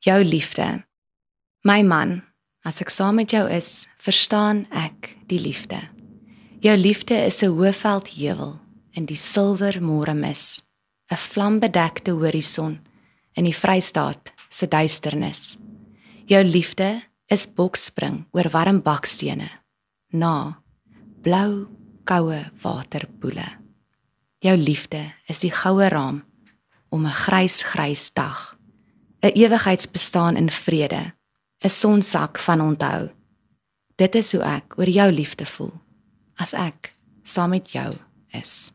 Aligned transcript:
Jou 0.00 0.24
liefde. 0.24 0.86
My 1.60 1.82
man, 1.84 2.22
as 2.64 2.78
ek 2.80 2.88
saam 2.88 3.18
met 3.20 3.34
jou 3.34 3.42
is, 3.52 3.84
verstaan 4.00 4.62
ek 4.72 5.10
die 5.28 5.40
liefde. 5.44 5.76
Jou 6.64 6.72
liefde 6.76 7.18
is 7.28 7.42
'n 7.42 7.52
hoëveldheuwel 7.52 8.56
in 8.96 9.04
die 9.04 9.20
silwer 9.20 9.76
môre 9.82 10.14
mis, 10.14 10.62
'n 11.12 11.16
vlambedekte 11.16 12.12
horison 12.16 12.80
in 13.36 13.44
die 13.44 13.52
Vrystaat 13.52 14.32
se 14.48 14.66
duisternis. 14.66 15.58
Jou 16.26 16.44
liefde 16.44 17.02
is 17.28 17.46
bokspring 17.46 18.24
oor 18.32 18.48
warm 18.50 18.80
bakstene 18.80 19.50
na 20.12 20.62
blou 21.22 21.68
koue 22.04 22.50
waterpoele. 22.62 23.48
Jou 24.40 24.56
liefde 24.56 25.12
is 25.28 25.40
die 25.40 25.52
goue 25.52 25.88
raam 25.88 26.24
om 26.88 27.06
'n 27.06 27.12
grys 27.12 27.62
grys 27.62 28.10
dag 28.14 28.59
'n 29.22 29.32
ewigheidsbestaan 29.34 30.36
in 30.36 30.50
vrede, 30.50 31.12
'n 31.64 31.68
sonsak 31.68 32.38
van 32.38 32.60
onthou. 32.60 33.10
Dit 33.96 34.14
is 34.14 34.32
hoe 34.32 34.42
ek 34.42 34.78
oor 34.78 34.88
jou 34.88 35.12
liefde 35.12 35.46
voel 35.46 35.72
as 36.36 36.52
ek 36.52 36.94
saam 37.22 37.50
met 37.50 37.70
jou 37.70 37.96
is. 38.32 38.72